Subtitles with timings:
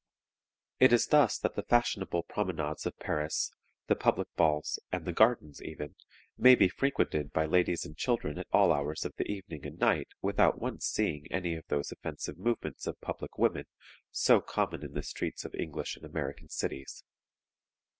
[0.79, 3.51] "It is thus that the fashionable promenades of Paris,
[3.85, 5.93] the public balls, and the gardens even,
[6.39, 10.07] may be frequented by ladies and children at all hours of the evening and night
[10.19, 13.65] without once seeing any of those offensive movements of public women
[14.09, 17.03] so common in the streets of English and American cities.